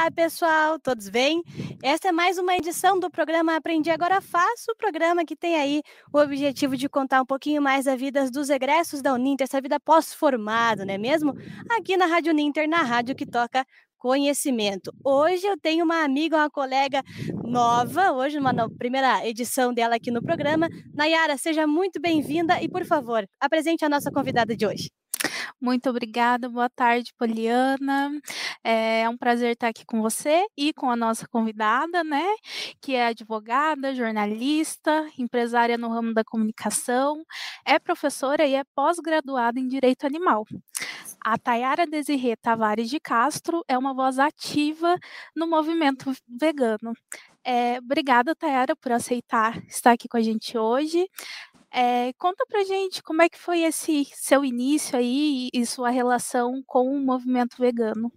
[0.00, 1.42] Olá, pessoal, todos bem?
[1.82, 5.82] Esta é mais uma edição do programa Aprendi Agora Faço, o programa que tem aí
[6.12, 9.80] o objetivo de contar um pouquinho mais da vida dos egressos da Uninter, essa vida
[9.80, 11.34] pós-formado, não é mesmo?
[11.68, 13.66] Aqui na Rádio Uninter, na rádio que toca
[13.98, 14.92] conhecimento.
[15.04, 17.02] Hoje eu tenho uma amiga, uma colega
[17.44, 20.68] nova, hoje uma primeira edição dela aqui no programa.
[20.94, 24.90] Nayara, seja muito bem-vinda e, por favor, apresente a nossa convidada de hoje.
[25.60, 28.10] Muito obrigada, boa tarde, Poliana.
[28.62, 32.24] É um prazer estar aqui com você e com a nossa convidada, né?
[32.80, 37.24] Que é advogada, jornalista, empresária no ramo da comunicação,
[37.66, 40.44] é professora e é pós-graduada em Direito Animal.
[41.24, 44.96] A Tayara Desirê Tavares de Castro é uma voz ativa
[45.36, 46.92] no movimento vegano.
[47.44, 51.08] É, obrigada, Tayara, por aceitar estar aqui com a gente hoje.
[51.72, 56.62] É, conta pra gente como é que foi esse seu início aí e sua relação
[56.66, 58.10] com o movimento vegano.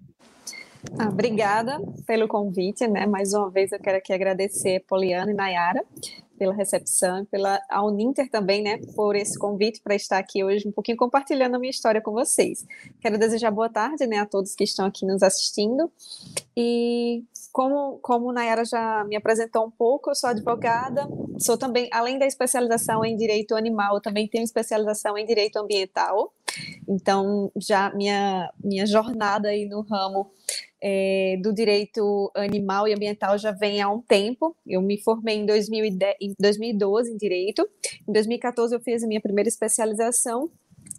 [0.98, 3.06] Ah, obrigada pelo convite, né?
[3.06, 5.84] Mais uma vez eu quero aqui agradecer Poliana e Nayara
[6.42, 10.72] pela recepção, pela a Uninter também, né, por esse convite para estar aqui hoje um
[10.72, 12.66] pouquinho compartilhando a minha história com vocês.
[13.00, 15.92] Quero desejar boa tarde, né, a todos que estão aqui nos assistindo.
[16.58, 22.18] E como como Nayara já me apresentou um pouco, eu sou advogada, sou também, além
[22.18, 26.34] da especialização em direito animal, também tenho especialização em direito ambiental.
[26.88, 30.32] Então, já minha minha jornada aí no ramo
[30.82, 34.56] é, do direito animal e ambiental já vem há um tempo.
[34.66, 37.68] Eu me formei em, 2010, em 2012 em direito.
[38.08, 40.50] Em 2014 eu fiz a minha primeira especialização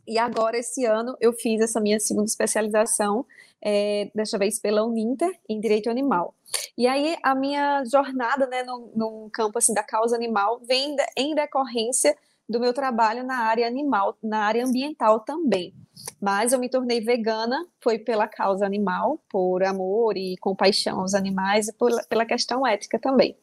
[0.06, 3.25] e agora, esse ano, eu fiz essa minha segunda especialização,
[3.64, 6.34] é, desta vez pela Uninter, em Direito Animal.
[6.77, 11.34] E aí, a minha jornada né, no, no campo assim, da causa animal vem em
[11.34, 12.16] decorrência
[12.48, 15.72] do meu trabalho na área animal, na área ambiental também.
[16.20, 21.69] Mas eu me tornei vegana, foi pela causa animal, por amor e compaixão aos animais
[21.69, 23.37] e por, pela questão ética também.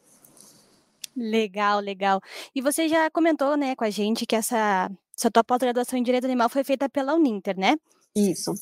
[1.16, 2.20] Legal, legal.
[2.54, 6.24] E você já comentou, né, com a gente que essa, essa tua pós-graduação em Direito
[6.24, 7.76] Animal foi feita pela Uninter, né?
[8.14, 8.52] Isso.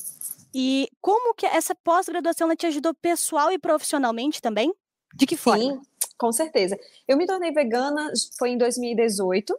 [0.53, 4.73] E como que essa pós-graduação te ajudou pessoal e profissionalmente também?
[5.15, 5.63] De que forma?
[5.63, 5.81] Sim,
[6.19, 6.77] com certeza.
[7.07, 9.57] Eu me tornei vegana foi em 2018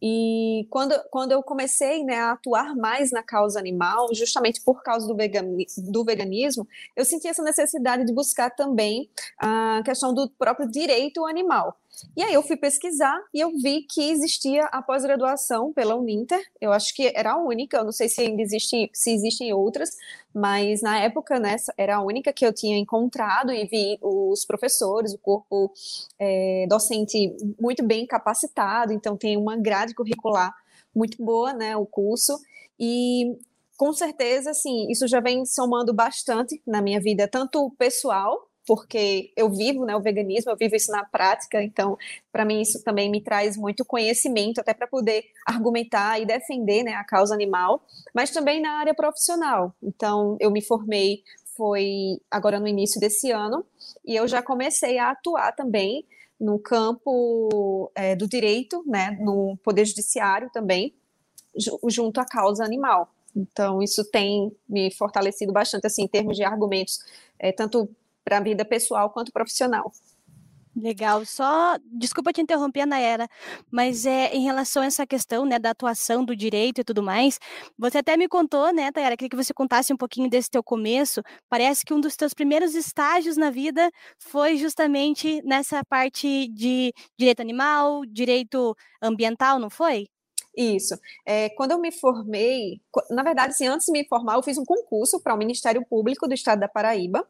[0.00, 5.06] e quando, quando eu comecei né, a atuar mais na causa animal, justamente por causa
[5.08, 9.08] do, vegani, do veganismo, eu senti essa necessidade de buscar também
[9.38, 11.78] a questão do próprio direito animal.
[12.16, 16.40] E aí eu fui pesquisar e eu vi que existia a pós-graduação pela Uninter.
[16.60, 19.96] Eu acho que era a única, eu não sei se ainda existe, se existem outras,
[20.34, 25.14] mas na época né, era a única que eu tinha encontrado e vi os professores,
[25.14, 25.72] o corpo
[26.18, 30.54] é, docente muito bem capacitado, então tem uma grade curricular
[30.94, 32.38] muito boa, né, o curso.
[32.78, 33.38] E
[33.76, 39.50] com certeza, assim, isso já vem somando bastante na minha vida, tanto pessoal porque eu
[39.50, 41.96] vivo né, o veganismo, eu vivo isso na prática, então,
[42.30, 46.92] para mim, isso também me traz muito conhecimento, até para poder argumentar e defender né,
[46.94, 47.82] a causa animal,
[48.14, 49.74] mas também na área profissional.
[49.82, 51.22] Então, eu me formei,
[51.56, 53.64] foi agora no início desse ano,
[54.04, 56.04] e eu já comecei a atuar também
[56.38, 60.94] no campo é, do direito, né, no Poder Judiciário também,
[61.88, 63.12] junto à causa animal.
[63.34, 66.98] Então, isso tem me fortalecido bastante, assim, em termos de argumentos,
[67.38, 67.88] é, tanto
[68.24, 69.92] para a vida pessoal quanto profissional.
[70.74, 71.24] Legal.
[71.26, 73.28] Só, desculpa te interromper, Nayara,
[73.70, 77.38] mas é em relação a essa questão, né, da atuação do direito e tudo mais,
[77.78, 81.20] você até me contou, né, Tayara, queria que você contasse um pouquinho desse teu começo.
[81.48, 87.40] Parece que um dos teus primeiros estágios na vida foi justamente nessa parte de direito
[87.40, 90.06] animal, direito ambiental, não foi?
[90.56, 90.98] Isso.
[91.24, 92.80] É, quando eu me formei,
[93.10, 96.28] na verdade, assim, antes de me formar, eu fiz um concurso para o Ministério Público
[96.28, 97.26] do Estado da Paraíba.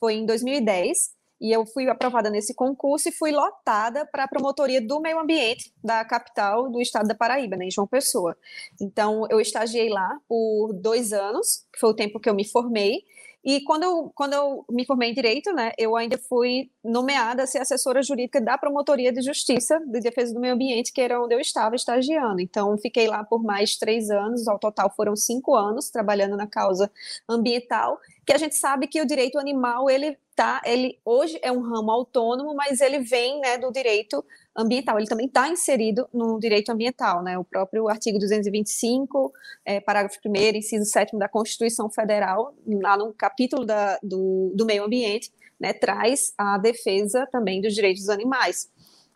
[0.00, 4.80] Foi em 2010 e eu fui aprovada nesse concurso e fui lotada para a promotoria
[4.80, 8.36] do meio ambiente da capital do estado da Paraíba, né, em João Pessoa.
[8.80, 13.04] Então, eu estagiei lá por dois anos, que foi o tempo que eu me formei,
[13.44, 17.46] e quando eu, quando eu me formei em Direito, né, eu ainda fui nomeada a
[17.46, 21.34] ser assessora jurídica da Promotoria de Justiça de Defesa do Meio Ambiente, que era onde
[21.34, 22.40] eu estava estagiando.
[22.40, 26.90] Então, fiquei lá por mais três anos, ao total foram cinco anos, trabalhando na causa
[27.28, 31.60] ambiental, que a gente sabe que o direito animal, ele tá, ele hoje é um
[31.60, 34.24] ramo autônomo, mas ele vem né, do direito
[34.56, 37.36] ambiental, ele também está inserido no direito ambiental, né?
[37.38, 39.32] O próprio artigo 225,
[39.64, 44.84] é, parágrafo 1 inciso 7 da Constituição Federal, lá no capítulo da, do, do meio
[44.84, 48.68] ambiente, né, traz a defesa também dos direitos dos animais.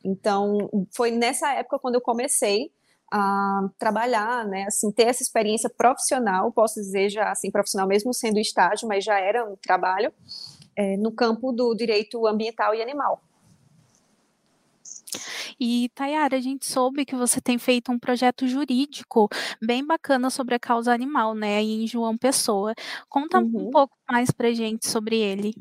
[0.04, 2.70] Então, foi nessa época quando eu comecei
[3.10, 8.38] a trabalhar, né, assim, ter essa experiência profissional, posso dizer já assim, profissional mesmo sendo
[8.38, 10.12] estágio, mas já era um trabalho,
[10.78, 13.20] é, no campo do direito ambiental e animal.
[15.58, 19.28] E, Tayara, a gente soube que você tem feito um projeto jurídico
[19.60, 22.74] bem bacana sobre a causa animal, né, em João Pessoa.
[23.08, 23.66] Conta uhum.
[23.66, 25.52] um pouco mais pra gente sobre ele.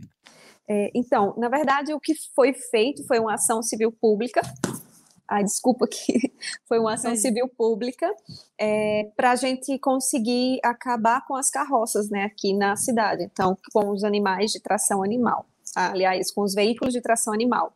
[0.70, 4.42] É, então, na verdade, o que foi feito foi uma ação civil pública.
[5.28, 6.32] Ah, desculpa que
[6.68, 8.10] foi uma ação civil pública
[8.58, 13.24] é, para a gente conseguir acabar com as carroças, né, aqui na cidade.
[13.24, 15.46] Então, com os animais de tração animal
[15.76, 17.74] aliás, com os veículos de tração animal.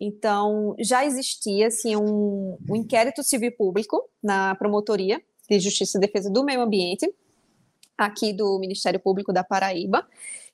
[0.00, 6.30] Então, já existia assim, um, um inquérito civil público na Promotoria de Justiça e Defesa
[6.30, 7.12] do Meio Ambiente,
[7.96, 10.06] aqui do Ministério Público da Paraíba.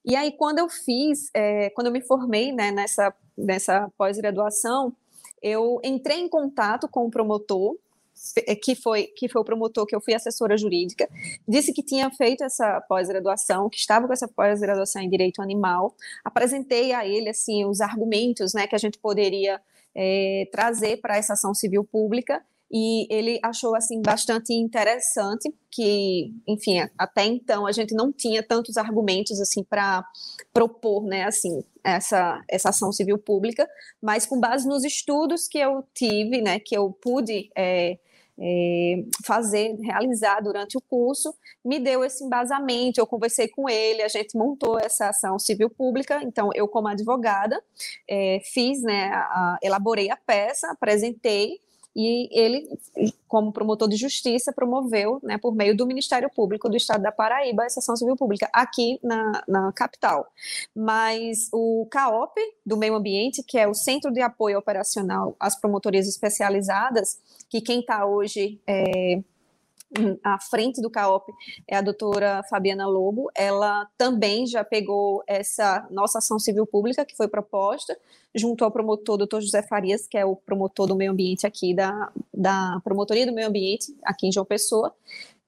[0.04, 4.94] E aí, quando eu fiz, é, quando eu me formei né, nessa, nessa pós-graduação,
[5.42, 7.76] eu entrei em contato com o promotor
[8.46, 11.08] é, que foi que foi o promotor que eu fui assessora jurídica,
[11.48, 15.94] disse que tinha feito essa pós-graduação, que estava com essa pós-graduação em direito animal.
[16.22, 19.60] Apresentei a ele assim os argumentos, né, que a gente poderia
[19.94, 26.80] é, trazer para essa ação civil pública e ele achou assim bastante interessante que, enfim,
[26.96, 30.04] até então a gente não tinha tantos argumentos assim para
[30.52, 33.68] propor, né, assim, essa essa ação civil pública,
[34.00, 37.98] mas com base nos estudos que eu tive, né, que eu pude é,
[38.40, 42.98] é, fazer, realizar durante o curso, me deu esse embasamento.
[42.98, 46.22] Eu conversei com ele, a gente montou essa ação civil pública.
[46.22, 47.62] Então, eu, como advogada,
[48.08, 51.60] é, fiz, né, a, elaborei a peça, apresentei
[51.94, 52.68] e ele,
[53.26, 57.64] como promotor de justiça, promoveu, né, por meio do Ministério Público do Estado da Paraíba,
[57.64, 60.26] essa ação civil pública aqui na, na capital.
[60.74, 66.06] Mas o CAOP do Meio Ambiente, que é o Centro de Apoio Operacional às Promotorias
[66.06, 69.20] Especializadas, que quem está hoje é,
[70.22, 71.32] à frente do CAOP
[71.66, 73.30] é a doutora Fabiana Lobo.
[73.34, 77.98] Ela também já pegou essa nossa ação civil pública que foi proposta,
[78.34, 82.10] junto ao promotor doutor José Farias, que é o promotor do meio ambiente aqui da,
[82.32, 84.94] da Promotoria do Meio Ambiente, aqui em João Pessoa.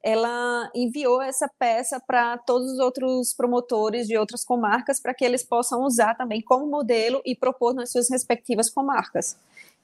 [0.05, 5.43] Ela enviou essa peça para todos os outros promotores de outras comarcas para que eles
[5.43, 9.37] possam usar também como modelo e propor nas suas respectivas comarcas.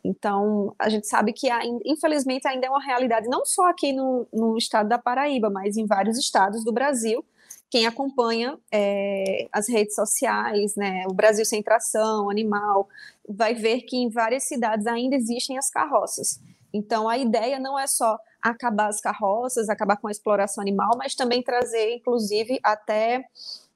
[0.03, 1.47] Então, a gente sabe que,
[1.85, 5.85] infelizmente, ainda é uma realidade não só aqui no, no estado da Paraíba, mas em
[5.85, 7.23] vários estados do Brasil.
[7.69, 12.87] Quem acompanha é, as redes sociais, né, o Brasil Sem Tração, Animal,
[13.27, 16.39] vai ver que em várias cidades ainda existem as carroças.
[16.73, 21.13] Então, a ideia não é só acabar as carroças, acabar com a exploração animal, mas
[21.13, 23.25] também trazer, inclusive, até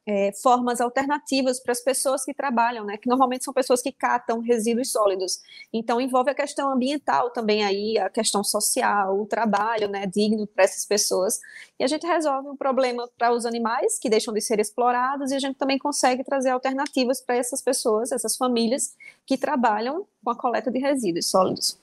[0.06, 2.98] é, formas alternativas para as pessoas que trabalham, né?
[2.98, 5.42] Que normalmente são pessoas que catam resíduos sólidos.
[5.72, 10.06] Então envolve a questão ambiental também aí, a questão social, o trabalho, né?
[10.06, 11.40] Digno para essas pessoas.
[11.80, 15.36] E a gente resolve um problema para os animais que deixam de ser explorados e
[15.36, 18.96] a gente também consegue trazer alternativas para essas pessoas, essas famílias
[19.26, 21.83] que trabalham com a coleta de resíduos sólidos.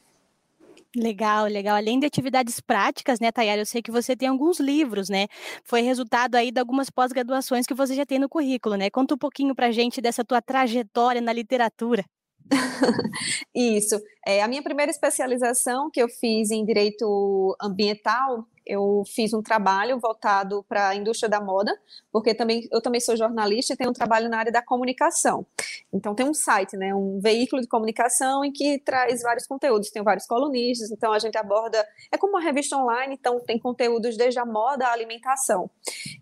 [0.97, 1.77] Legal, legal.
[1.77, 5.29] Além de atividades práticas, né, Tayara, eu sei que você tem alguns livros, né?
[5.63, 8.91] Foi resultado aí de algumas pós-graduações que você já tem no currículo, né?
[8.91, 12.05] Conta um pouquinho pra gente dessa tua trajetória na literatura.
[13.55, 14.01] Isso.
[14.27, 19.99] É, a minha primeira especialização que eu fiz em direito ambiental, eu fiz um trabalho
[19.99, 21.77] voltado para a indústria da moda,
[22.13, 25.47] porque também eu também sou jornalista e tenho um trabalho na área da comunicação.
[25.93, 30.03] Então tem um site, né, um veículo de comunicação em que traz vários conteúdos, tem
[30.03, 34.39] vários colunistas, então a gente aborda, é como uma revista online, então tem conteúdos desde
[34.39, 35.71] a moda à alimentação.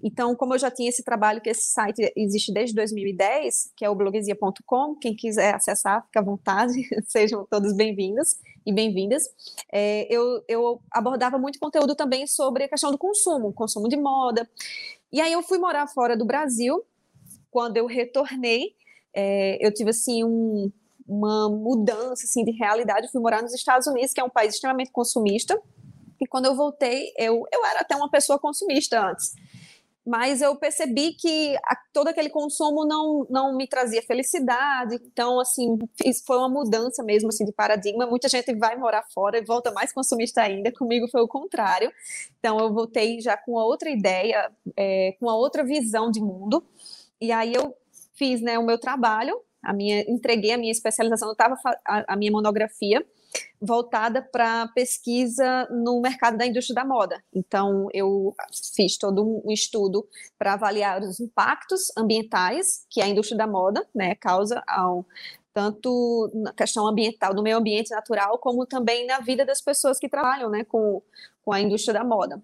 [0.03, 3.91] Então, como eu já tinha esse trabalho que esse site existe desde 2010, que é
[3.91, 6.73] o bloguesia.com, quem quiser acessar, fica à vontade,
[7.07, 8.37] sejam todos bem-vindos
[8.69, 9.23] e bem-vindas.
[9.73, 14.47] É, eu, eu abordava muito conteúdo também sobre a questão do consumo, consumo de moda.
[15.11, 16.85] E aí eu fui morar fora do Brasil.
[17.51, 18.75] Quando eu retornei,
[19.15, 20.71] é, eu tive assim um,
[21.09, 23.07] uma mudança assim de realidade.
[23.07, 25.59] Eu fui morar nos Estados Unidos, que é um país extremamente consumista.
[26.21, 29.33] E quando eu voltei, eu, eu era até uma pessoa consumista antes
[30.09, 35.79] mas eu percebi que a, todo aquele consumo não, não me trazia felicidade, então, assim,
[36.27, 39.93] foi uma mudança mesmo, assim, de paradigma, muita gente vai morar fora e volta mais
[39.93, 41.93] consumista ainda, comigo foi o contrário,
[42.39, 46.65] então eu voltei já com outra ideia, é, com outra visão de mundo,
[47.21, 47.77] e aí eu
[48.15, 52.17] fiz, né, o meu trabalho, a minha, entreguei a minha especialização, eu estava a, a
[52.17, 53.05] minha monografia,
[53.61, 57.23] voltada para pesquisa no mercado da indústria da moda.
[57.35, 58.35] Então, eu
[58.75, 60.07] fiz todo um estudo
[60.39, 65.05] para avaliar os impactos ambientais que a indústria da moda né, causa ao
[65.53, 70.09] tanto na questão ambiental, do meio ambiente natural, como também na vida das pessoas que
[70.09, 71.03] trabalham né, com,
[71.45, 72.41] com a indústria da moda.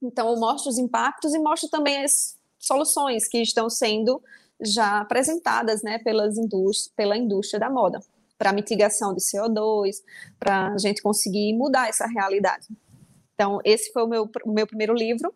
[0.00, 4.22] Então, eu mostro os impactos e mostro também as soluções que estão sendo
[4.60, 8.00] já apresentadas né, pelas indústri pela indústria da moda,
[8.38, 9.96] para mitigação de CO2,
[10.38, 12.66] para a gente conseguir mudar essa realidade.
[13.34, 15.32] Então, esse foi o meu, o meu primeiro livro,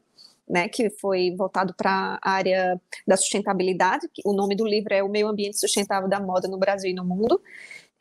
[0.49, 4.09] né, que foi voltado para a área da sustentabilidade.
[4.25, 7.05] O nome do livro é O Meio Ambiente Sustentável da Moda no Brasil e no
[7.05, 7.41] Mundo.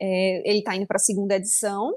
[0.00, 1.94] É, ele está indo para a segunda edição.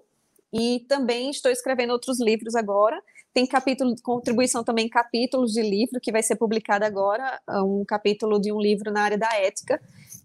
[0.53, 3.01] E também estou escrevendo outros livros agora.
[3.33, 8.41] Tem capítulo de contribuição também, capítulos de livro, que vai ser publicado agora, um capítulo
[8.41, 9.81] de um livro na área da ética,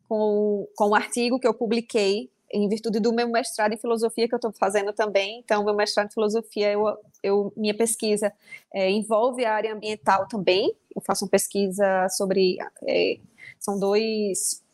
[0.09, 4.35] com, com um artigo que eu publiquei em virtude do meu mestrado em filosofia que
[4.35, 5.41] eu estou fazendo também.
[5.41, 8.33] Então, meu mestrado em filosofia, eu, eu minha pesquisa
[8.73, 10.75] é, envolve a área ambiental também.
[10.95, 13.19] Eu faço uma pesquisa sobre é,
[13.59, 14.65] são dois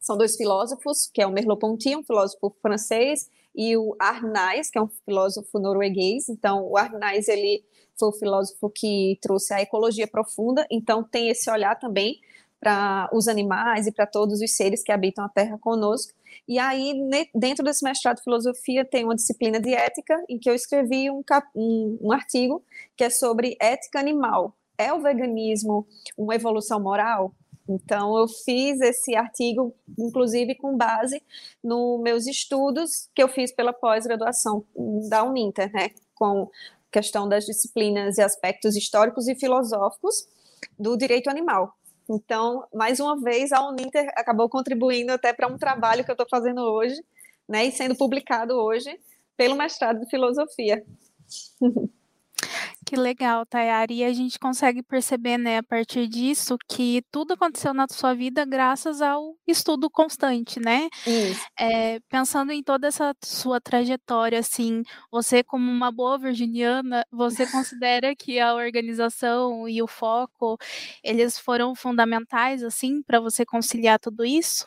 [0.00, 4.82] são dois filósofos, que é o Merleau-Ponty, um filósofo francês, e o Arnais, que é
[4.82, 6.28] um filósofo norueguês.
[6.30, 7.62] Então, o Arnais ele
[7.98, 10.66] foi o filósofo que trouxe a ecologia profunda.
[10.70, 12.20] Então, tem esse olhar também
[12.60, 16.12] para os animais e para todos os seres que habitam a Terra conosco.
[16.46, 16.94] E aí,
[17.34, 21.22] dentro desse mestrado de filosofia, tem uma disciplina de ética, em que eu escrevi um,
[21.54, 22.62] um, um artigo
[22.96, 24.56] que é sobre ética animal.
[24.76, 25.86] É o veganismo
[26.16, 27.32] uma evolução moral?
[27.68, 31.22] Então, eu fiz esse artigo, inclusive, com base
[31.62, 34.64] nos meus estudos que eu fiz pela pós-graduação
[35.08, 36.48] da Uninter, né, com
[36.90, 40.26] questão das disciplinas e aspectos históricos e filosóficos
[40.78, 41.77] do direito animal.
[42.08, 46.26] Então, mais uma vez, a Uninter acabou contribuindo até para um trabalho que eu estou
[46.28, 47.00] fazendo hoje,
[47.48, 48.98] né, e sendo publicado hoje
[49.36, 50.84] pelo mestrado de filosofia.
[52.88, 53.96] Que legal, Tayari.
[53.96, 58.46] E a gente consegue perceber, né, a partir disso, que tudo aconteceu na sua vida
[58.46, 60.88] graças ao estudo constante, né?
[61.06, 61.44] Isso.
[61.60, 68.16] É, pensando em toda essa sua trajetória, assim, você como uma boa virginiana, você considera
[68.16, 70.56] que a organização e o foco,
[71.04, 74.66] eles foram fundamentais, assim, para você conciliar tudo isso?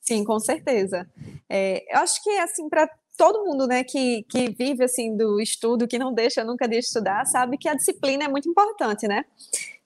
[0.00, 1.08] Sim, com certeza.
[1.48, 2.88] É, eu acho que, assim, para
[3.20, 7.26] todo mundo, né, que, que vive, assim, do estudo, que não deixa nunca de estudar,
[7.26, 9.26] sabe que a disciplina é muito importante, né?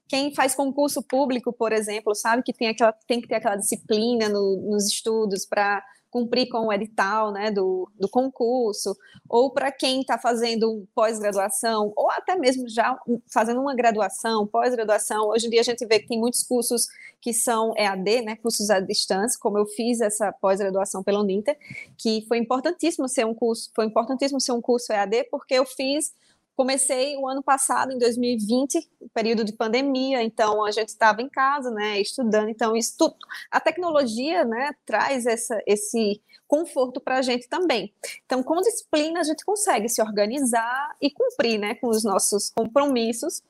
[0.07, 4.29] Quem faz concurso público, por exemplo, sabe que tem, aquela, tem que ter aquela disciplina
[4.29, 5.85] no, nos estudos para
[6.15, 8.97] cumprir com o edital né, do, do concurso,
[9.29, 15.27] ou para quem está fazendo pós-graduação, ou até mesmo já fazendo uma graduação, pós-graduação.
[15.31, 16.87] Hoje em dia a gente vê que tem muitos cursos
[17.21, 21.59] que são EAD, né, cursos à distância, como eu fiz essa pós-graduação pela Uninter,
[21.99, 26.15] que foi importantíssimo ser um curso, foi importantíssimo ser um curso EAD, porque eu fiz
[26.57, 28.79] Comecei o ano passado, em 2020,
[29.13, 32.49] período de pandemia, então a gente estava em casa, né, estudando.
[32.49, 33.17] Então, isso tudo,
[33.51, 37.93] a tecnologia, né, traz essa, esse conforto para a gente também.
[38.25, 43.43] Então, com disciplina, a gente consegue se organizar e cumprir, né, com os nossos compromissos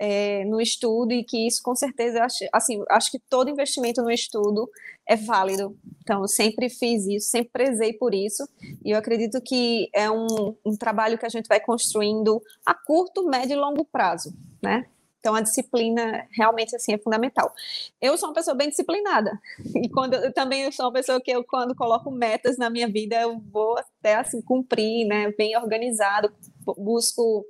[0.00, 4.10] é, no estudo e que isso com certeza acho, assim, acho que todo investimento no
[4.10, 4.66] estudo
[5.06, 5.76] é válido.
[6.00, 8.48] Então eu sempre fiz isso, sempre prezei por isso
[8.82, 13.26] e eu acredito que é um, um trabalho que a gente vai construindo a curto,
[13.26, 14.86] médio e longo prazo, né?
[15.18, 17.52] Então a disciplina realmente assim é fundamental.
[18.00, 19.38] Eu sou uma pessoa bem disciplinada
[19.76, 23.20] e quando eu também sou uma pessoa que eu quando coloco metas na minha vida
[23.20, 25.30] eu vou até assim cumprir, né?
[25.36, 26.32] Bem organizado,
[26.78, 27.44] busco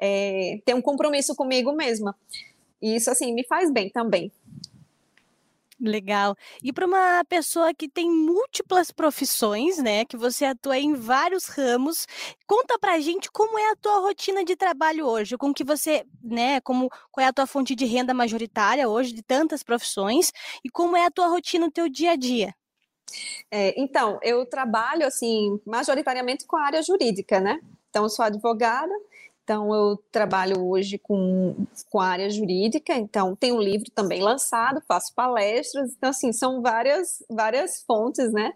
[0.00, 2.16] é, ter um compromisso comigo mesma.
[2.80, 4.30] E isso, assim, me faz bem também.
[5.78, 6.34] Legal.
[6.62, 12.06] E para uma pessoa que tem múltiplas profissões, né, que você atua em vários ramos,
[12.46, 16.62] conta pra gente como é a tua rotina de trabalho hoje, com que você, né,
[16.62, 20.32] como qual é a tua fonte de renda majoritária hoje de tantas profissões
[20.64, 22.54] e como é a tua rotina no teu dia a dia.
[23.50, 27.60] É, então, eu trabalho assim majoritariamente com a área jurídica, né?
[27.90, 28.92] Então, eu sou advogada
[29.46, 31.54] então, eu trabalho hoje com,
[31.88, 36.60] com a área jurídica, então tem um livro também lançado, faço palestras, então, assim, são
[36.60, 38.54] várias, várias fontes, né?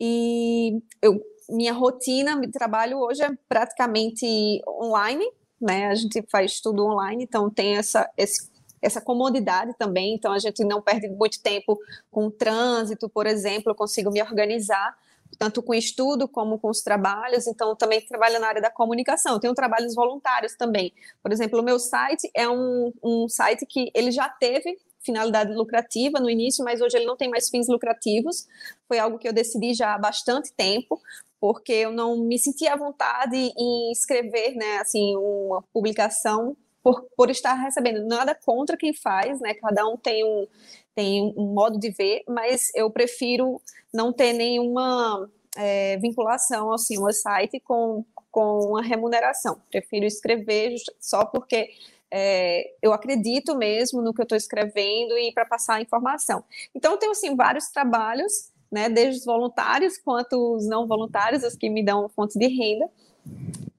[0.00, 5.88] E eu, minha rotina de trabalho hoje é praticamente online, né?
[5.88, 8.50] A gente faz tudo online, então tem essa, esse,
[8.80, 11.78] essa comodidade também, então a gente não perde muito tempo
[12.10, 14.96] com o trânsito, por exemplo, eu consigo me organizar
[15.38, 19.54] tanto com estudo como com os trabalhos, então também trabalho na área da comunicação, tenho
[19.54, 20.92] trabalhos voluntários também.
[21.22, 26.18] Por exemplo, o meu site é um, um site que ele já teve finalidade lucrativa
[26.18, 28.46] no início, mas hoje ele não tem mais fins lucrativos.
[28.88, 31.00] Foi algo que eu decidi já há bastante tempo,
[31.38, 37.30] porque eu não me sentia à vontade em escrever, né, assim, uma publicação por, por
[37.30, 39.54] estar recebendo nada contra quem faz, né?
[39.54, 40.46] Cada um tem um
[40.94, 43.60] tem um modo de ver, mas eu prefiro
[43.92, 49.60] não ter nenhuma é, vinculação assim, o site com, com a remuneração.
[49.70, 51.70] Prefiro escrever só porque
[52.10, 56.44] é, eu acredito mesmo no que eu estou escrevendo e para passar a informação.
[56.74, 61.56] Então, eu tenho, assim, vários trabalhos, né, desde os voluntários quanto os não voluntários, os
[61.56, 62.88] que me dão fonte de renda,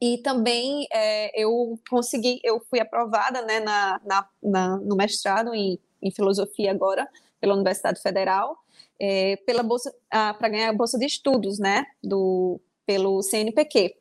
[0.02, 5.80] e também é, eu consegui, eu fui aprovada né, na, na, na no mestrado em,
[6.02, 7.08] em, filosofia agora,
[7.40, 8.58] pela Universidade Federal,
[9.00, 13.96] é, pela bolsa, para ganhar a bolsa de estudos, né, do, pelo CNPq.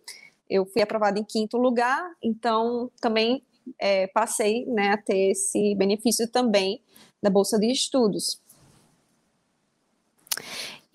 [0.48, 3.42] Eu fui aprovada em quinto lugar, então também
[3.78, 6.80] é, passei né, a ter esse benefício também
[7.22, 8.40] da bolsa de estudos.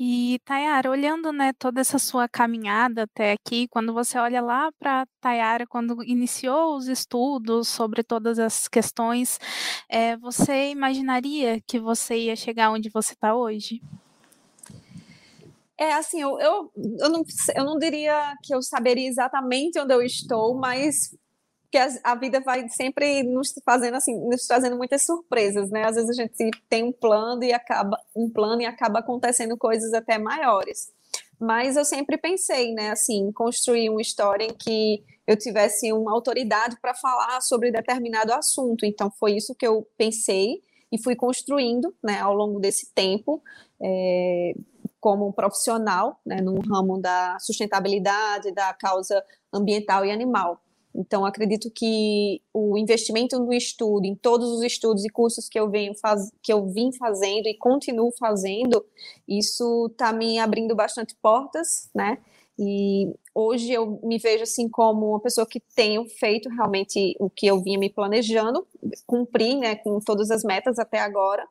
[0.02, 5.06] E, Tayara, olhando né, toda essa sua caminhada até aqui, quando você olha lá para
[5.20, 9.38] Tayara, quando iniciou os estudos sobre todas as questões,
[9.90, 13.82] é, você imaginaria que você ia chegar onde você está hoje?
[15.78, 17.22] É, assim, eu, eu, eu, não,
[17.56, 21.14] eu não diria que eu saberia exatamente onde eu estou, mas
[21.72, 25.86] que a, vida vai sempre nos fazendo assim, nos trazendo muitas surpresas, né?
[25.86, 29.94] Às vezes a gente tem um plano e acaba um plano e acaba acontecendo coisas
[29.94, 30.92] até maiores.
[31.40, 36.76] Mas eu sempre pensei, né, assim, construir uma história em que eu tivesse uma autoridade
[36.82, 38.86] para falar sobre determinado assunto.
[38.86, 40.62] Então foi isso que eu pensei
[40.92, 43.42] e fui construindo, né, ao longo desse tempo.
[43.82, 44.54] É,
[45.00, 49.24] como profissional, né, no ramo da sustentabilidade, da causa
[49.54, 50.62] ambiental e animal.
[50.94, 55.70] Então, acredito que o investimento no estudo, em todos os estudos e cursos que eu,
[55.70, 58.84] venho faz, que eu vim fazendo e continuo fazendo,
[59.28, 62.18] isso está me abrindo bastante portas, né?
[62.58, 67.48] E hoje eu me vejo assim como uma pessoa que tenho feito realmente o que
[67.48, 68.68] eu vinha me planejando,
[69.06, 71.48] cumprir, né, com todas as metas até agora.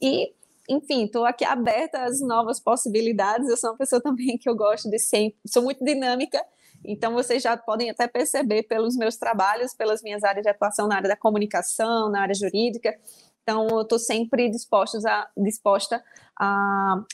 [0.00, 0.32] E,
[0.66, 3.48] enfim, estou aqui aberta às novas possibilidades.
[3.48, 6.42] Eu sou uma pessoa também que eu gosto de sempre, sou muito dinâmica
[6.84, 10.96] então, vocês já podem até perceber pelos meus trabalhos, pelas minhas áreas de atuação na
[10.96, 12.96] área da comunicação, na área jurídica.
[13.42, 16.02] Então, eu estou sempre disposta a, disposta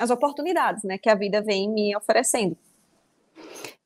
[0.00, 2.56] às oportunidades né, que a vida vem me oferecendo.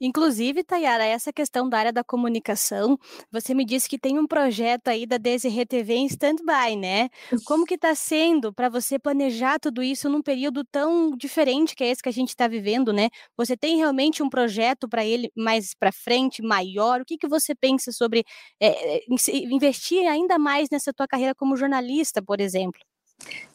[0.00, 2.98] Inclusive, Tayara, essa questão da área da comunicação,
[3.32, 7.08] você me disse que tem um projeto aí da Desirê TV em stand-by, né?
[7.44, 11.88] Como que está sendo para você planejar tudo isso num período tão diferente que é
[11.88, 13.08] esse que a gente está vivendo, né?
[13.36, 17.00] Você tem realmente um projeto para ele mais para frente, maior?
[17.00, 18.24] O que, que você pensa sobre
[18.60, 22.80] é, investir ainda mais nessa tua carreira como jornalista, por exemplo?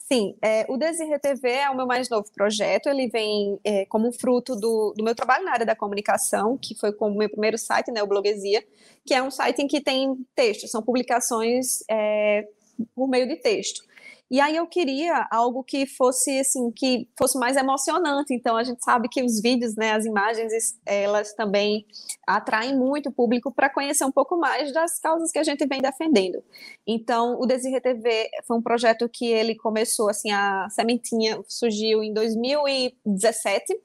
[0.06, 2.88] Sim, é, o Desirre TV é o meu mais novo projeto.
[2.88, 6.92] Ele vem é, como fruto do, do, meu trabalho na área da comunicação, que foi
[6.92, 8.62] como meu primeiro site, né, o Bloguesia,
[9.06, 12.46] que é um site em que tem texto, são publicações é,
[12.94, 13.82] por meio de texto.
[14.30, 18.34] E aí eu queria algo que fosse assim, que fosse mais emocionante.
[18.34, 20.52] Então a gente sabe que os vídeos, né, as imagens,
[20.86, 21.86] elas também
[22.26, 25.80] atraem muito o público para conhecer um pouco mais das causas que a gente vem
[25.80, 26.42] defendendo.
[26.86, 32.12] Então o Desirre TV foi um projeto que ele começou assim, a sementinha surgiu em
[32.12, 33.78] 2017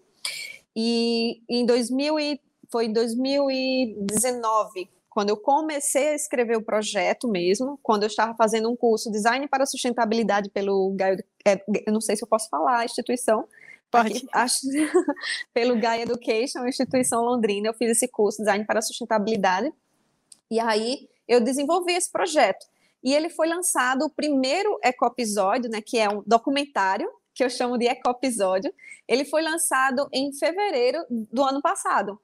[0.76, 7.80] e em 2000 e, foi em 2019 quando eu comecei a escrever o projeto mesmo,
[7.82, 12.16] quando eu estava fazendo um curso Design para Sustentabilidade pelo Gaia, é, eu não sei
[12.16, 13.48] se eu posso falar a instituição,
[13.92, 14.18] Pode.
[14.18, 14.60] Aqui, acho,
[15.54, 19.74] pelo Gaia Education, instituição londrina, eu fiz esse curso Design para Sustentabilidade,
[20.50, 22.66] e aí eu desenvolvi esse projeto.
[23.04, 27.78] E ele foi lançado o primeiro ecopisódio, né, que é um documentário, que eu chamo
[27.78, 28.74] de ecopisódio.
[29.08, 32.20] Ele foi lançado em fevereiro do ano passado.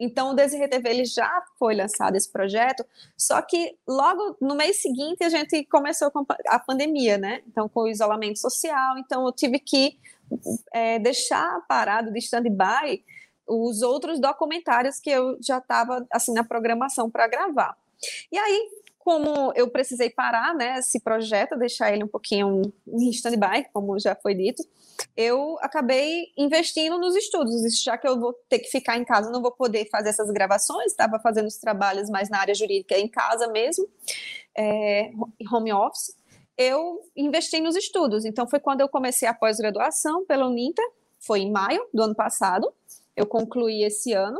[0.00, 2.84] Então, o Desirê TV ele já foi lançado esse projeto,
[3.16, 7.42] só que logo no mês seguinte a gente começou com a pandemia, né?
[7.48, 9.98] Então, com o isolamento social, então eu tive que
[10.72, 13.02] é, deixar parado de stand-by
[13.46, 17.76] os outros documentários que eu já estava assim na programação para gravar.
[18.30, 18.70] E aí
[19.08, 24.14] como eu precisei parar, né, esse projeto, deixar ele um pouquinho em stand-by, como já
[24.14, 24.62] foi dito,
[25.16, 29.40] eu acabei investindo nos estudos, já que eu vou ter que ficar em casa, não
[29.40, 33.48] vou poder fazer essas gravações, estava fazendo os trabalhos mais na área jurídica em casa
[33.48, 33.88] mesmo,
[34.54, 35.10] é,
[35.50, 36.14] home office,
[36.58, 38.26] eu investi nos estudos.
[38.26, 40.84] Então, foi quando eu comecei a pós-graduação pela Uninter,
[41.18, 42.70] foi em maio do ano passado,
[43.16, 44.38] eu concluí esse ano,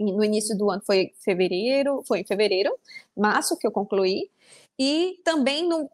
[0.00, 2.72] no início do ano foi fevereiro, foi em fevereiro,
[3.16, 4.30] março que eu concluí.
[4.78, 5.90] E também no,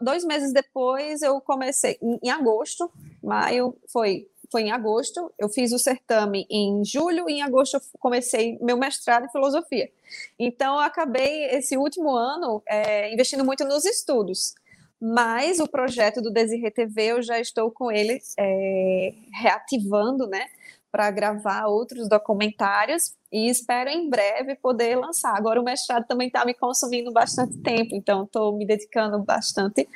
[0.00, 2.90] dois meses depois eu comecei em, agosto,
[3.22, 7.80] maio foi foi em agosto, eu fiz o certame em julho e em agosto eu
[8.00, 9.88] comecei meu mestrado em filosofia.
[10.36, 14.54] Então eu acabei esse último ano é, investindo muito nos estudos.
[15.00, 20.46] Mas o projeto do Desirre TV eu já estou com ele é, reativando, né?
[20.90, 25.36] Para gravar outros documentários e espero em breve poder lançar.
[25.36, 29.88] Agora o mestrado também está me consumindo bastante tempo, então estou me dedicando bastante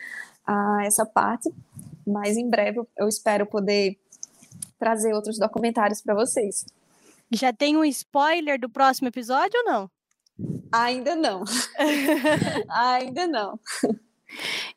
[0.47, 1.53] a essa parte,
[2.07, 3.99] mas em breve eu espero poder
[4.79, 6.65] trazer outros documentários para vocês.
[7.31, 9.91] Já tem um spoiler do próximo episódio ou não?
[10.71, 11.45] Ainda não.
[12.69, 13.59] Ainda não.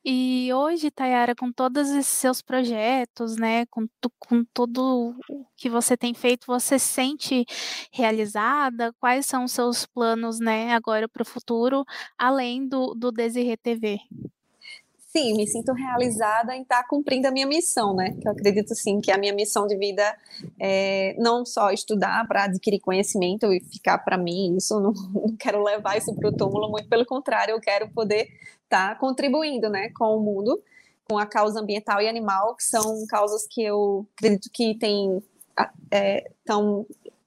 [0.04, 3.88] E hoje, Tayara, com todos esses seus projetos, né, com,
[4.20, 7.46] com tudo o que você tem feito, você se sente
[7.91, 8.93] realizada?
[9.00, 11.86] Quais são os seus planos, né, agora para o futuro,
[12.17, 14.00] além do, do Desirê TV?
[15.17, 18.15] sim, me sinto realizada em estar cumprindo a minha missão, né?
[18.22, 20.04] Que eu acredito sim que a minha missão de vida
[20.60, 25.63] é não só estudar para adquirir conhecimento e ficar para mim, isso não, não quero
[25.63, 28.28] levar isso para o túmulo, muito pelo contrário, eu quero poder
[28.67, 30.62] estar tá contribuindo, né, com o mundo,
[31.10, 35.21] com a causa ambiental e animal, que são causas que eu acredito que estão
[35.91, 36.30] é,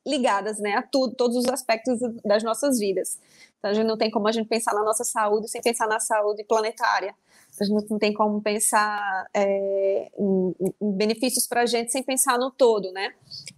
[0.06, 3.18] ligadas, né, a tudo, todos os aspectos das nossas vidas.
[3.58, 6.00] Então, a gente não tem como a gente pensar na nossa saúde sem pensar na
[6.00, 7.14] saúde planetária
[7.58, 12.38] a gente não tem como pensar é, em, em, benefícios para a gente sem pensar
[12.38, 13.12] no todo, né?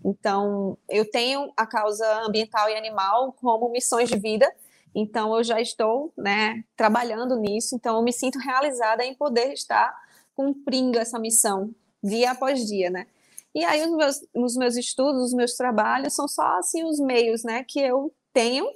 [0.05, 4.51] Então, eu tenho a causa ambiental e animal como missões de vida,
[4.95, 9.95] então eu já estou, né, trabalhando nisso, então eu me sinto realizada em poder estar
[10.35, 13.07] cumprindo essa missão dia após dia, né?
[13.55, 17.45] E aí os meus, os meus estudos, os meus trabalhos são só assim os meios,
[17.45, 18.67] né, que eu tenho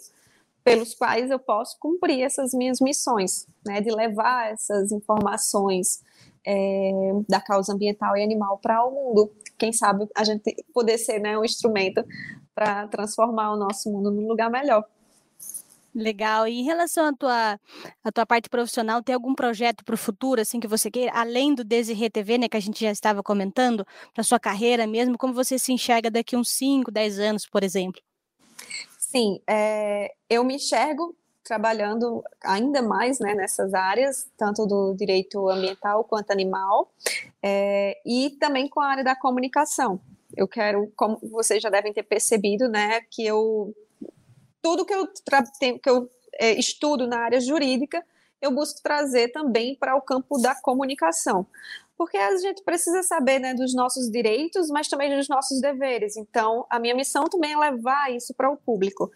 [0.62, 6.02] pelos quais eu posso cumprir essas minhas missões, né, de levar essas informações
[6.44, 6.92] é,
[7.28, 9.32] da causa ambiental e animal para o mundo.
[9.58, 12.04] Quem sabe a gente poder ser né, um instrumento
[12.54, 14.84] para transformar o nosso mundo num lugar melhor.
[15.96, 16.46] Legal.
[16.46, 17.60] E em relação à tua,
[18.04, 21.54] à tua parte profissional, tem algum projeto para o futuro, assim, que você queira, além
[21.54, 25.32] do Desirê TV, né, que a gente já estava comentando, para sua carreira mesmo, como
[25.32, 28.02] você se enxerga daqui uns 5, 10 anos, por exemplo?
[28.98, 36.04] Sim, é, eu me enxergo trabalhando ainda mais né, nessas áreas, tanto do direito ambiental
[36.04, 36.92] quanto animal,
[37.42, 39.98] é, e também com a área da comunicação.
[40.36, 43.74] Eu quero, como vocês já devem ter percebido, né, que eu
[44.62, 48.04] tudo que eu, que eu é, estudo na área jurídica,
[48.40, 51.46] eu busco trazer também para o campo da comunicação
[51.96, 56.16] porque a gente precisa saber né, dos nossos direitos, mas também dos nossos deveres.
[56.16, 59.10] Então, a minha missão também é levar isso para o público.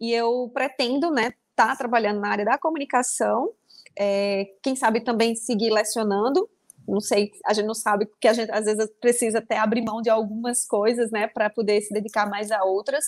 [0.00, 3.50] E eu pretendo estar né, tá trabalhando na área da comunicação,
[3.96, 6.48] é, quem sabe também seguir lecionando.
[6.86, 10.02] Não sei, a gente não sabe, porque a gente às vezes precisa até abrir mão
[10.02, 13.04] de algumas coisas, né, para poder se dedicar mais a outras.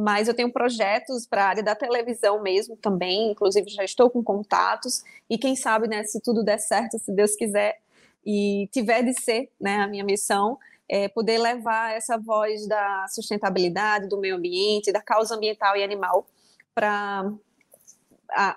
[0.00, 4.22] Mas eu tenho projetos para a área da televisão mesmo também, inclusive já estou com
[4.22, 5.02] contatos.
[5.28, 7.80] E quem sabe, né, se tudo der certo, se Deus quiser,
[8.24, 10.56] e tiver de ser, né, a minha missão
[10.88, 16.24] é poder levar essa voz da sustentabilidade, do meio ambiente, da causa ambiental e animal
[16.72, 17.32] para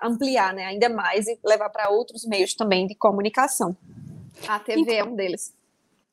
[0.00, 3.76] ampliar, né, ainda mais e levar para outros meios também de comunicação.
[4.46, 5.52] A TV é um deles.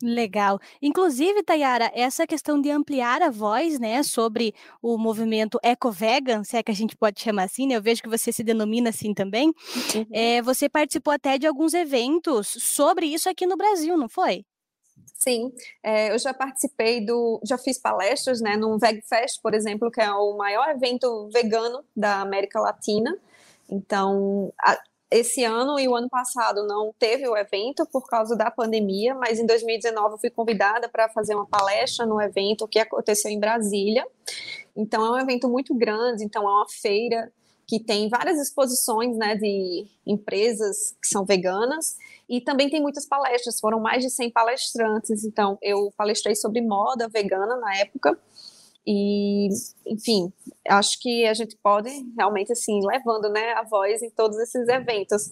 [0.02, 0.60] Legal.
[0.82, 6.64] Inclusive, Tayara, essa questão de ampliar a voz, né, sobre o movimento eco-vegan, se é
[6.64, 7.76] que a gente pode chamar assim, né?
[7.76, 9.48] Eu vejo que você se denomina assim também.
[9.94, 10.06] Uhum.
[10.14, 14.46] É, você participou até de alguns eventos sobre isso aqui no Brasil, não foi?
[15.16, 15.52] Sim,
[15.84, 20.10] é, eu já participei do, já fiz palestras, né, no VegFest, por exemplo, que é
[20.10, 23.18] o maior evento vegano da América Latina.
[23.70, 28.52] Então, a, esse ano e o ano passado não teve o evento por causa da
[28.52, 33.32] pandemia, mas em 2019 eu fui convidada para fazer uma palestra no evento que aconteceu
[33.32, 34.06] em Brasília.
[34.76, 37.32] Então é um evento muito grande, então é uma feira
[37.66, 43.60] que tem várias exposições né, de empresas que são veganas e também tem muitas palestras,
[43.60, 45.24] foram mais de 100 palestrantes.
[45.24, 48.18] Então eu palestrei sobre moda vegana na época
[48.92, 49.50] e,
[49.86, 50.34] enfim,
[50.68, 55.32] acho que a gente pode realmente, assim, levando né, a voz em todos esses eventos.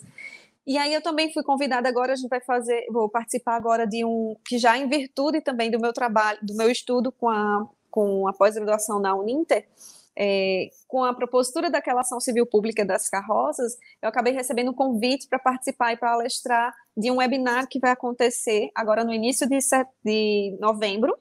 [0.63, 4.05] E aí eu também fui convidada agora, a gente vai fazer, vou participar agora de
[4.05, 8.27] um, que já em virtude também do meu trabalho, do meu estudo com a, com
[8.27, 9.67] a pós-graduação na Uninter,
[10.15, 15.27] é, com a propositura daquela ação civil pública das carroças, eu acabei recebendo um convite
[15.27, 19.57] para participar e palestrar de um webinar que vai acontecer agora no início de,
[20.05, 21.17] de novembro,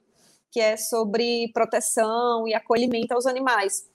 [0.51, 3.89] que é sobre proteção e acolhimento aos animais.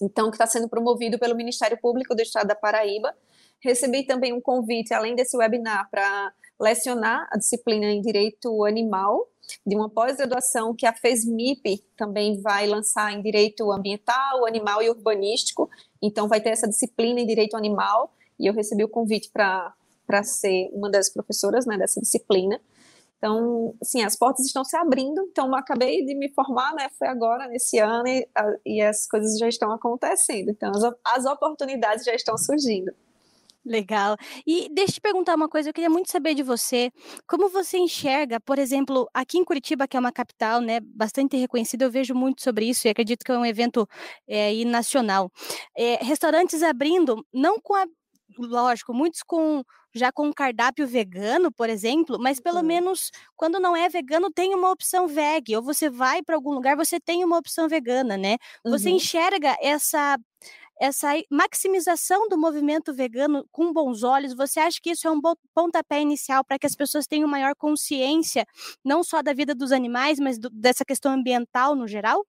[0.00, 3.14] Então, que está sendo promovido pelo Ministério Público do Estado da Paraíba.
[3.60, 9.28] Recebi também um convite, além desse webinar, para lecionar a disciplina em Direito Animal,
[9.66, 15.70] de uma pós-graduação que a FESMIP também vai lançar em Direito Ambiental, Animal e Urbanístico.
[16.02, 19.74] Então, vai ter essa disciplina em Direito Animal, e eu recebi o convite para
[20.24, 22.60] ser uma das professoras né, dessa disciplina.
[23.18, 25.22] Então, sim, as portas estão se abrindo.
[25.30, 26.88] Então, eu acabei de me formar, né?
[26.98, 28.28] Foi agora, nesse ano, e,
[28.66, 30.50] e as coisas já estão acontecendo.
[30.50, 32.92] Então, as, as oportunidades já estão surgindo.
[33.64, 34.16] Legal.
[34.46, 36.92] E deixa eu te perguntar uma coisa, eu queria muito saber de você,
[37.26, 41.84] como você enxerga, por exemplo, aqui em Curitiba, que é uma capital, né, bastante reconhecida,
[41.86, 43.88] eu vejo muito sobre isso e acredito que é um evento
[44.28, 45.32] é, nacional.
[45.74, 47.86] É, restaurantes abrindo, não com a,
[48.38, 49.62] lógico, muitos com
[49.94, 52.64] já com cardápio vegano, por exemplo, mas pelo uhum.
[52.66, 56.76] menos quando não é vegano tem uma opção veg, ou você vai para algum lugar,
[56.76, 58.36] você tem uma opção vegana, né?
[58.64, 58.96] Você uhum.
[58.96, 60.18] enxerga essa
[60.80, 65.20] essa maximização do movimento vegano com bons olhos, você acha que isso é um
[65.54, 68.44] pontapé inicial para que as pessoas tenham maior consciência,
[68.84, 72.26] não só da vida dos animais, mas do, dessa questão ambiental no geral?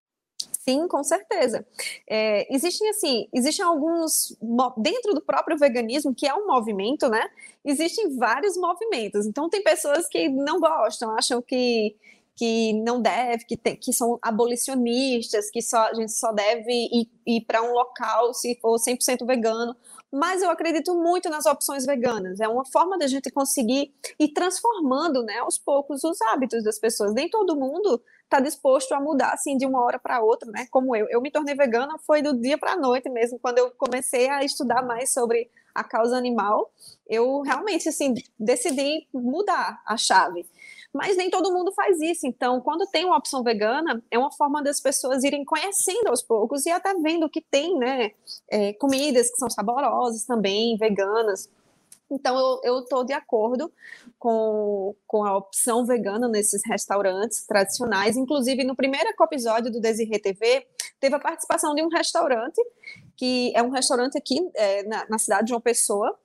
[0.68, 1.64] Sim, com certeza.
[2.10, 4.36] É, existem assim, existem alguns
[4.78, 7.30] dentro do próprio veganismo, que é um movimento, né?
[7.64, 9.28] Existem vários movimentos.
[9.28, 11.96] Então tem pessoas que não gostam, acham que
[12.36, 17.10] que não deve, que, tem, que são abolicionistas, que só, a gente só deve ir,
[17.26, 19.76] ir para um local se for 100% vegano.
[20.12, 22.40] Mas eu acredito muito nas opções veganas.
[22.40, 27.14] É uma forma da gente conseguir ir transformando, né, aos poucos, os hábitos das pessoas.
[27.14, 30.68] Nem todo mundo está disposto a mudar assim de uma hora para outra, né?
[30.72, 31.08] Como eu.
[31.10, 34.44] Eu me tornei vegana foi do dia para a noite mesmo, quando eu comecei a
[34.44, 36.72] estudar mais sobre a causa animal.
[37.08, 40.46] Eu realmente assim decidi mudar a chave
[40.96, 42.26] mas nem todo mundo faz isso.
[42.26, 46.66] Então, quando tem uma opção vegana, é uma forma das pessoas irem conhecendo aos poucos
[46.66, 48.12] e até vendo que tem, né,
[48.50, 51.50] é, comidas que são saborosas também, veganas.
[52.10, 53.70] Então, eu estou de acordo
[54.18, 58.16] com, com a opção vegana nesses restaurantes tradicionais.
[58.16, 60.66] Inclusive, no primeiro episódio do Desirê TV,
[61.00, 62.62] teve a participação de um restaurante,
[63.16, 66.18] que é um restaurante aqui é, na, na cidade de João Pessoa,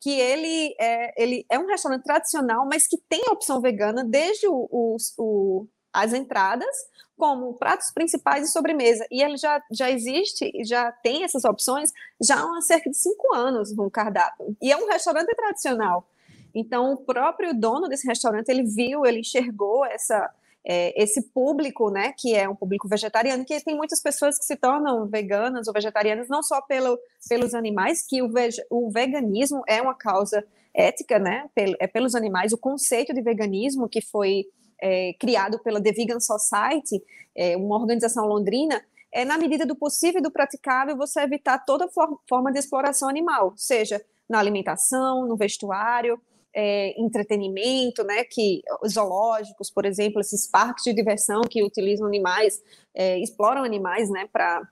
[0.00, 4.48] que ele é, ele é um restaurante tradicional, mas que tem a opção vegana desde
[4.48, 6.74] o, o, o, as entradas,
[7.16, 9.06] como pratos principais e sobremesa.
[9.10, 13.74] E ele já, já existe, já tem essas opções já há cerca de cinco anos
[13.74, 14.56] no cardápio.
[14.62, 16.08] E é um restaurante tradicional.
[16.54, 20.30] Então, o próprio dono desse restaurante, ele viu, ele enxergou essa,
[20.70, 24.54] é, esse público, né, que é um público vegetariano, que tem muitas pessoas que se
[24.54, 28.30] tornam veganas ou vegetarianas não só pelo, pelos animais, que o,
[28.68, 32.52] o veganismo é uma causa ética, né, é pelos animais.
[32.52, 34.44] O conceito de veganismo que foi
[34.82, 37.02] é, criado pela The Vegan Society,
[37.34, 41.88] é, uma organização londrina, é na medida do possível e do praticável você evitar toda
[41.88, 46.20] for forma de exploração animal, seja na alimentação, no vestuário,
[46.54, 52.62] é, entretenimento, né, que zoológicos, por exemplo, esses parques de diversão que utilizam animais,
[52.94, 54.68] é, exploram animais, né, para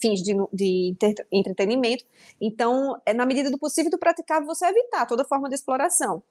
[0.00, 0.96] fins de, de
[1.30, 2.04] entretenimento.
[2.40, 6.22] Então, é na medida do possível do praticável você evitar toda forma de exploração.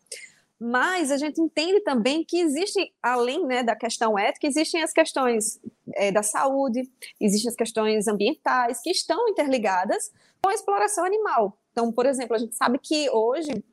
[0.59, 5.59] Mas a gente entende também que existe, além né, da questão ética, existem as questões
[5.93, 6.81] é, da saúde,
[7.21, 11.57] existem as questões ambientais que estão interligadas com a exploração animal.
[11.71, 13.63] Então, por exemplo, a gente sabe que hoje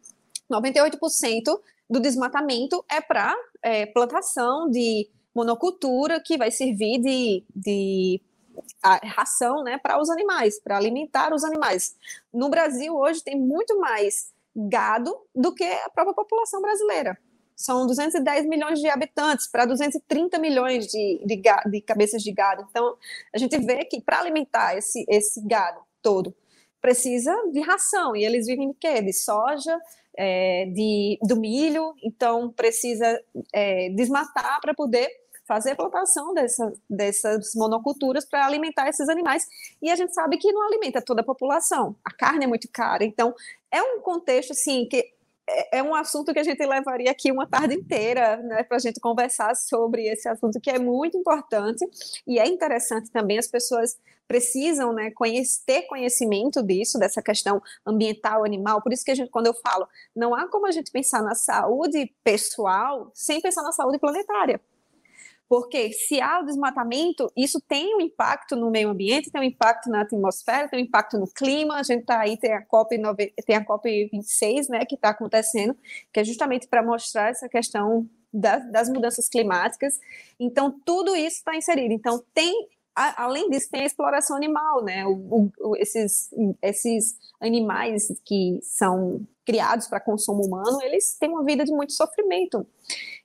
[0.54, 8.20] 98% do desmatamento é para é, plantação de monocultura que vai servir de, de
[9.02, 11.96] ração né, para os animais, para alimentar os animais.
[12.32, 17.18] No Brasil, hoje, tem muito mais gado do que a própria população brasileira.
[17.56, 22.66] São 210 milhões de habitantes para 230 milhões de, de, de, cabeças de gado.
[22.68, 22.96] Então,
[23.32, 26.34] a gente vê que para alimentar esse, esse gado todo,
[26.80, 28.14] precisa de ração.
[28.14, 29.00] E eles vivem de quê?
[29.00, 29.80] De soja,
[30.16, 33.20] é, de, do milho, então precisa
[33.52, 35.08] é, desmatar para poder
[35.46, 39.44] fazer a plantação dessa, dessas monoculturas para alimentar esses animais.
[39.82, 41.94] E a gente sabe que não alimenta toda a população.
[42.04, 43.04] A carne é muito cara.
[43.04, 43.34] Então,
[43.70, 45.12] é um contexto assim que
[45.48, 48.80] é, é um assunto que a gente levaria aqui uma tarde inteira né, para a
[48.80, 51.84] gente conversar sobre esse assunto que é muito importante
[52.26, 58.44] e é interessante também as pessoas precisam né, conhecer, ter conhecimento disso, dessa questão ambiental,
[58.44, 58.80] animal.
[58.80, 61.34] Por isso que a gente, quando eu falo, não há como a gente pensar na
[61.34, 64.60] saúde pessoal sem pensar na saúde planetária.
[65.48, 69.90] Porque se há o desmatamento, isso tem um impacto no meio ambiente, tem um impacto
[69.90, 71.76] na atmosfera, tem um impacto no clima.
[71.76, 72.96] A gente está aí, tem a COP,
[73.44, 75.76] tem a COP 26, né, que está acontecendo,
[76.12, 80.00] que é justamente para mostrar essa questão das, das, mudanças climáticas.
[80.40, 81.92] Então, tudo isso está inserido.
[81.92, 85.04] Então, tem além disso, tem a exploração animal, né?
[85.06, 86.30] O, o, esses,
[86.62, 92.66] esses animais que são criados para consumo humano, eles têm uma vida de muito sofrimento.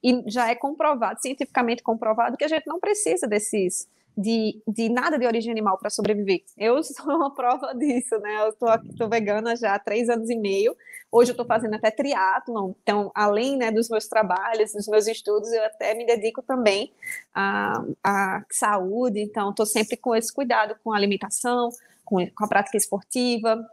[0.04, 5.18] E já é comprovado, cientificamente comprovado, que a gente não precisa desses, de, de nada
[5.18, 6.44] de origem animal para sobreviver.
[6.58, 8.44] Eu sou uma prova disso, né?
[8.44, 10.76] Eu estou vegana já há três anos e meio.
[11.12, 15.52] Hoje eu estou fazendo até triatlon, então, além né, dos meus trabalhos, dos meus estudos,
[15.52, 16.94] eu até me dedico também
[17.34, 21.70] à, à saúde, então estou sempre com esse cuidado com a alimentação,
[22.06, 23.68] com, com a prática esportiva,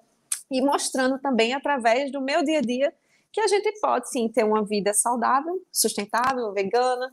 [0.50, 2.94] e mostrando também através do meu dia a dia
[3.30, 7.12] que a gente pode sim ter uma vida saudável, sustentável, vegana,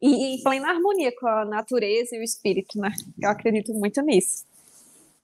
[0.00, 2.92] e em plena harmonia com a natureza e o espírito, né?
[3.20, 4.44] Eu acredito muito nisso.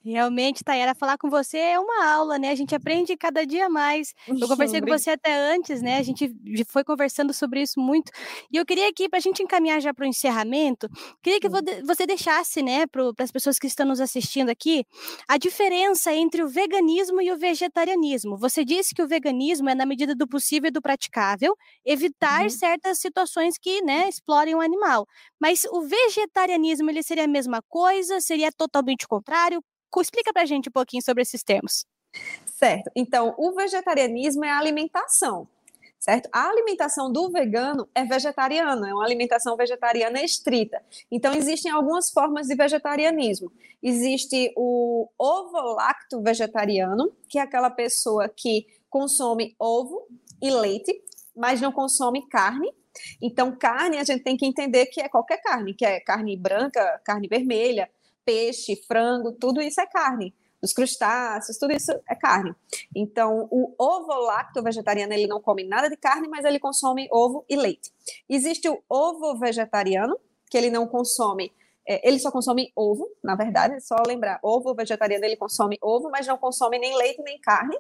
[0.05, 2.51] Realmente, Tayara, falar com você é uma aula, né?
[2.51, 4.13] A gente aprende cada dia mais.
[4.39, 5.97] Eu conversei com você até antes, né?
[5.97, 6.31] A gente
[6.69, 8.13] foi conversando sobre isso muito.
[8.53, 10.91] E eu queria aqui, para a gente encaminhar já para o encerramento,
[11.23, 14.85] queria que você deixasse, né, para as pessoas que estão nos assistindo aqui,
[15.27, 18.37] a diferença entre o veganismo e o vegetarianismo.
[18.37, 22.51] Você disse que o veganismo é, na medida do possível e do praticável, evitar uhum.
[22.51, 25.07] certas situações que, né, explorem o animal.
[25.41, 28.21] Mas o vegetarianismo, ele seria a mesma coisa?
[28.21, 29.63] Seria totalmente contrário?
[30.01, 31.85] Explica para a gente um pouquinho sobre esses termos.
[32.47, 32.91] Certo.
[32.95, 35.49] Então, o vegetarianismo é a alimentação,
[35.99, 36.29] certo?
[36.33, 40.81] A alimentação do vegano é vegetariana, é uma alimentação vegetariana estrita.
[41.11, 43.51] Então, existem algumas formas de vegetarianismo.
[43.83, 50.07] Existe o ovo-lacto vegetariano, que é aquela pessoa que consome ovo
[50.41, 51.03] e leite,
[51.35, 52.73] mas não consome carne.
[53.21, 57.01] Então, carne a gente tem que entender que é qualquer carne, que é carne branca,
[57.05, 57.91] carne vermelha,
[58.25, 60.35] peixe, frango, tudo isso é carne.
[60.63, 62.55] Os crustáceos, tudo isso é carne.
[62.97, 67.55] Então, o ovo-lacto vegetariano, ele não come nada de carne, mas ele consome ovo e
[67.55, 67.93] leite.
[68.29, 70.19] Existe o ovo vegetariano,
[70.51, 71.53] que ele não consome
[71.87, 76.11] é, ele só consome ovo, na verdade, é só lembrar, ovo vegetariano ele consome ovo,
[76.11, 77.77] mas não consome nem leite nem carne.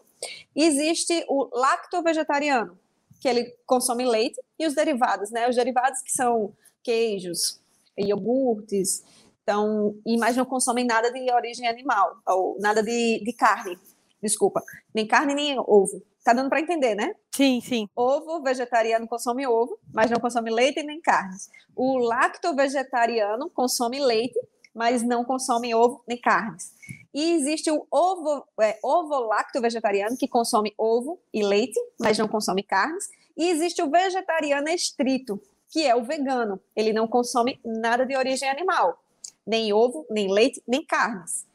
[0.55, 2.79] Existe o lacto vegetariano,
[3.19, 5.49] que ele consome leite e os derivados, né?
[5.49, 6.53] Os derivados que são
[6.83, 7.59] queijos,
[7.97, 9.03] iogurtes,
[9.45, 13.79] então, e mais não consomem nada de origem animal, ou nada de, de carne,
[14.23, 16.03] desculpa, nem carne nem ovo.
[16.25, 17.15] Tá dando para entender, né?
[17.37, 17.87] Sim, sim.
[17.95, 21.51] Ovo vegetariano consome ovo, mas não consome leite nem carnes.
[21.77, 24.41] O lacto vegetariano consome leite,
[24.75, 26.73] mas não consome ovo nem carnes.
[27.13, 32.27] E existe o ovo, é, ovo lacto vegetariano que consome ovo e leite, mas não
[32.27, 33.05] consome carnes.
[33.37, 36.59] E existe o vegetariano estrito, que é o vegano.
[36.75, 39.04] Ele não consome nada de origem animal
[39.47, 41.47] nem ovo, nem leite, nem carnes.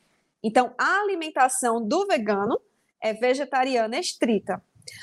[0.44, 2.60] Então, a alimentação do vegano
[3.02, 4.62] é vegetariana estrita.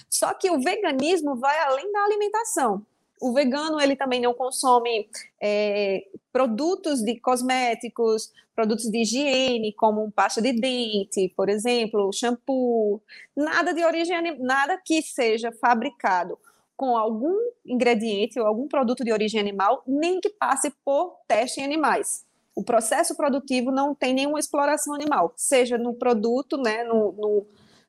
[0.08, 2.84] Só que o veganismo vai além da alimentação.
[3.20, 5.08] O vegano ele também não consome
[5.40, 13.00] é, produtos de cosméticos, produtos de higiene, como pasta de dente, por exemplo, shampoo,
[13.34, 16.38] nada de origem, nada que seja fabricado
[16.76, 21.64] com algum ingrediente ou algum produto de origem animal, nem que passe por teste em
[21.64, 22.25] animais
[22.56, 27.46] o processo produtivo não tem nenhuma exploração animal, seja no produto, né, no, no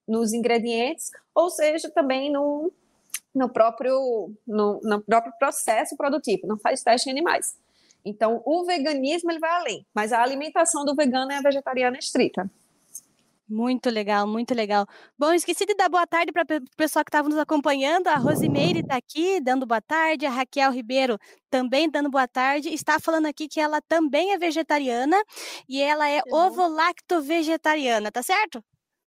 [0.07, 2.71] nos ingredientes, ou seja também no,
[3.35, 7.57] no, próprio, no, no próprio processo produtivo, não faz teste em animais.
[8.05, 12.49] Então, o veganismo ele vai além, mas a alimentação do vegano é a vegetariana estrita.
[13.49, 14.85] Muito legal, muito legal.
[15.17, 18.07] Bom, esqueci de dar boa tarde para o pessoal que estava nos acompanhando.
[18.07, 21.17] A Rosimeire está aqui dando boa tarde, a Raquel Ribeiro
[21.49, 22.67] também dando boa tarde.
[22.73, 25.15] Está falando aqui que ela também é vegetariana
[25.67, 28.61] e ela é ovo-lacto vegetariana, tá certo?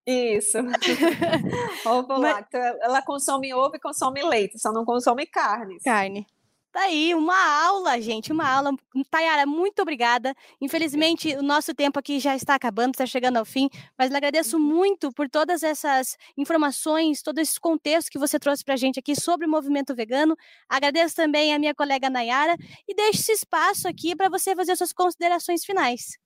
[0.07, 0.59] Isso.
[1.85, 2.57] ovo-lacto.
[2.57, 5.81] Ela consome ovo e consome leite, só não consome carne.
[5.81, 6.25] Carne.
[6.79, 8.71] Tá aí, uma aula, gente, uma aula.
[9.11, 10.33] Tayara, muito obrigada.
[10.61, 14.59] Infelizmente, o nosso tempo aqui já está acabando, está chegando ao fim, mas lhe agradeço
[14.59, 14.63] uhum.
[14.63, 19.21] muito por todas essas informações, todo esse contexto que você trouxe para a gente aqui
[19.21, 20.37] sobre o movimento vegano.
[20.69, 24.93] Agradeço também a minha colega Nayara e deixo esse espaço aqui para você fazer suas
[24.93, 26.17] considerações finais.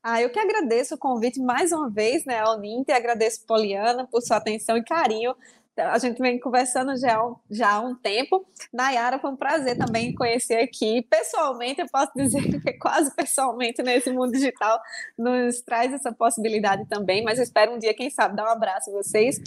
[0.00, 4.06] Ah, eu que agradeço o convite mais uma vez, né, ao NINT, e agradeço Poliana
[4.06, 5.34] por sua atenção e carinho
[5.76, 7.18] a gente vem conversando já,
[7.50, 8.46] já há um tempo.
[8.72, 11.02] Nayara, foi um prazer também conhecer aqui.
[11.02, 14.80] Pessoalmente, eu posso dizer que quase pessoalmente nesse mundo digital
[15.16, 18.90] nos traz essa possibilidade também, mas eu espero um dia, quem sabe, dar um abraço
[18.90, 19.40] a vocês.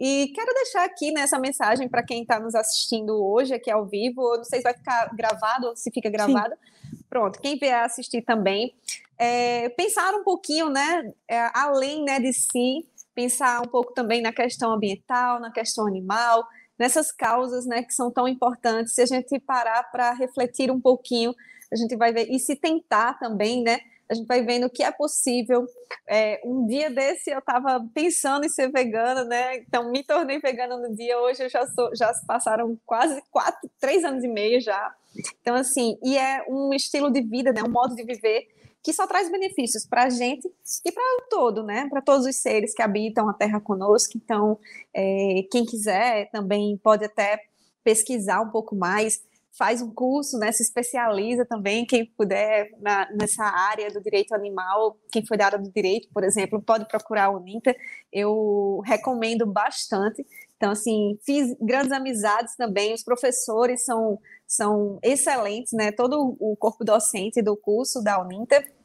[0.00, 4.36] E quero deixar aqui nessa mensagem para quem está nos assistindo hoje, aqui ao vivo.
[4.36, 6.54] não sei se vai ficar gravado ou se fica gravado.
[6.54, 6.98] Sim.
[7.08, 8.74] Pronto, quem vier assistir também,
[9.18, 12.84] é, pensar um pouquinho, né, é, além né, de si,
[13.16, 16.46] pensar um pouco também na questão ambiental, na questão animal,
[16.78, 18.94] nessas causas né, que são tão importantes.
[18.94, 21.34] Se a gente parar para refletir um pouquinho,
[21.72, 23.80] a gente vai ver, e se tentar também, né?
[24.08, 25.66] A gente vai vendo que é possível.
[26.06, 29.56] É, um dia desse eu estava pensando em ser vegana, né?
[29.56, 31.18] Então me tornei vegana no dia.
[31.18, 34.94] Hoje eu já sou, já passaram quase quatro, três anos e meio já.
[35.40, 37.64] Então assim, e é um estilo de vida, né?
[37.64, 38.46] Um modo de viver
[38.86, 40.48] que só traz benefícios para a gente
[40.84, 41.88] e para o todo, né?
[41.90, 44.12] Para todos os seres que habitam a Terra conosco.
[44.14, 44.60] Então,
[44.94, 47.42] é, quem quiser também pode até
[47.82, 49.20] pesquisar um pouco mais,
[49.58, 50.52] faz um curso, né?
[50.52, 55.58] Se especializa também, quem puder na, nessa área do direito animal, quem foi da área
[55.58, 57.76] do direito, por exemplo, pode procurar o Ninter.
[58.12, 60.24] Eu recomendo bastante.
[60.56, 62.94] Então, assim, fiz grandes amizades também.
[62.94, 65.90] Os professores são, são excelentes, né?
[65.90, 68.75] Todo o corpo docente do curso da Uninter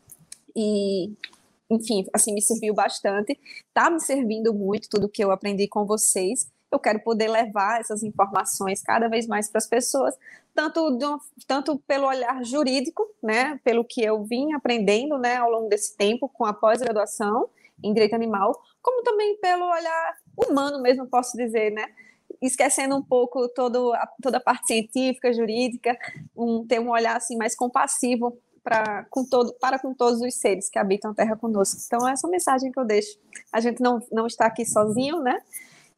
[0.56, 1.14] e
[1.72, 3.40] enfim, assim, me serviu bastante,
[3.74, 6.52] tá me servindo muito tudo que eu aprendi com vocês.
[6.70, 10.14] Eu quero poder levar essas informações cada vez mais para as pessoas,
[10.54, 10.98] tanto,
[11.48, 16.28] tanto pelo olhar jurídico, né, pelo que eu vim aprendendo, né, ao longo desse tempo
[16.28, 17.50] com a pós-graduação
[17.82, 21.86] em direito animal, como também pelo olhar humano mesmo, posso dizer, né,
[22.42, 25.98] esquecendo um pouco todo, toda a parte científica, jurídica,
[26.36, 30.70] um, ter um olhar assim mais compassivo para com, todo, para com todos os seres
[30.70, 31.80] que habitam a Terra conosco.
[31.86, 33.18] Então, essa é a mensagem que eu deixo.
[33.52, 35.42] A gente não, não está aqui sozinho, né?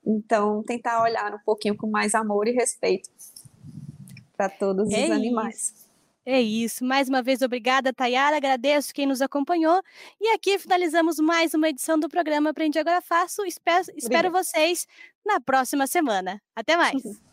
[0.05, 3.09] Então, tentar olhar um pouquinho com mais amor e respeito
[4.36, 5.14] para todos é os isso.
[5.14, 5.84] animais.
[6.26, 6.86] É isso.
[6.86, 8.38] Mais uma vez, obrigada, Tayara.
[8.38, 9.82] Agradeço quem nos acompanhou.
[10.22, 13.45] E aqui finalizamos mais uma edição do programa Aprendi Agora Faço.
[13.45, 14.88] Espero, espero vocês
[15.26, 16.41] na próxima semana.
[16.55, 17.03] Até mais.